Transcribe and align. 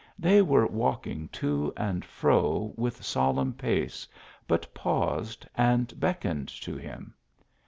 They 0.17 0.41
were 0.41 0.65
walking 0.65 1.27
to 1.27 1.71
and 1.77 2.03
fro 2.03 2.73
with 2.75 3.05
solemn 3.05 3.53
pace, 3.53 4.07
but 4.47 4.73
paused 4.73 5.45
and 5.53 5.93
beckoned 5.99 6.49
to 6.61 6.75
him. 6.75 7.13